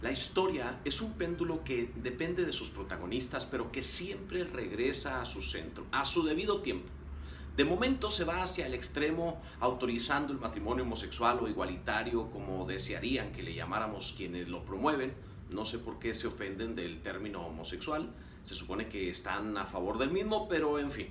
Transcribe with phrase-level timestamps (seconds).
[0.00, 5.24] La historia es un péndulo que depende de sus protagonistas, pero que siempre regresa a
[5.24, 6.88] su centro, a su debido tiempo.
[7.56, 13.32] De momento se va hacia el extremo autorizando el matrimonio homosexual o igualitario como desearían
[13.32, 15.14] que le llamáramos quienes lo promueven.
[15.50, 18.14] No sé por qué se ofenden del término homosexual.
[18.44, 21.08] Se supone que están a favor del mismo, pero en fin.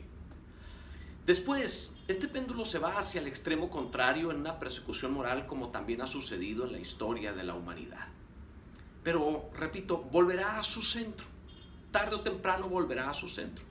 [1.26, 6.02] Después, este péndulo se va hacia el extremo contrario en una persecución moral como también
[6.02, 8.08] ha sucedido en la historia de la humanidad.
[9.08, 11.26] Pero, repito, volverá a su centro.
[11.94, 13.64] Tarde o temprano volverá a su centro.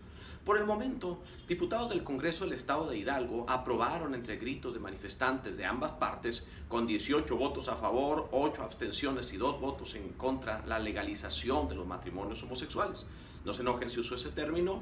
[0.47, 5.59] Por el momento, diputados del Congreso del Estado de Hidalgo aprobaron entre gritos de manifestantes
[5.59, 10.65] de ambas partes, con 18 votos a favor, 8 abstenciones y 2 votos en contra,
[10.65, 13.05] la legalización de los matrimonios homosexuales.
[13.45, 14.81] No se enojen si uso ese término,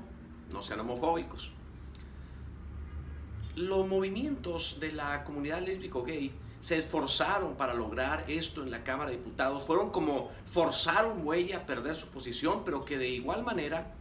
[0.53, 1.51] no sean homofóbicos.
[3.57, 6.31] Los movimientos de la comunidad lésbico-gay
[6.65, 9.65] se esforzaron para lograr esto en la Cámara de Diputados.
[9.65, 13.93] Fueron como forzar un muelle a perder su posición, pero que de igual manera,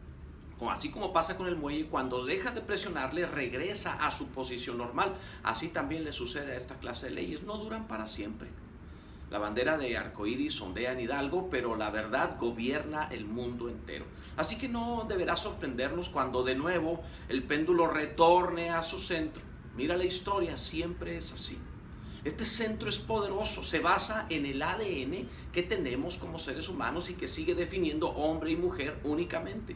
[0.69, 5.13] así como pasa con el muelle, cuando deja de presionarle, regresa a su posición normal.
[5.43, 7.43] Así también le sucede a esta clase de leyes.
[7.43, 8.47] No duran para siempre.
[9.29, 14.05] La bandera de arcoíris ondea en Hidalgo, pero la verdad gobierna el mundo entero.
[14.37, 19.43] Así que no deberá sorprendernos cuando de nuevo el péndulo retorne a su centro.
[19.75, 21.59] Mira la historia, siempre es así.
[22.23, 27.15] Este centro es poderoso, se basa en el ADN que tenemos como seres humanos y
[27.15, 29.75] que sigue definiendo hombre y mujer únicamente.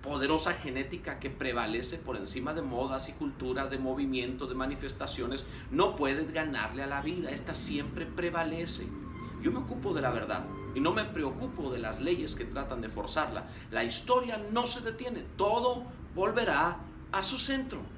[0.00, 5.44] Poderosa genética que prevalece por encima de modas y culturas, de movimientos, de manifestaciones.
[5.72, 8.86] No puedes ganarle a la vida, esta siempre prevalece.
[9.42, 10.44] Yo me ocupo de la verdad
[10.76, 13.48] y no me preocupo de las leyes que tratan de forzarla.
[13.72, 15.82] La historia no se detiene, todo
[16.14, 16.78] volverá
[17.10, 17.97] a su centro.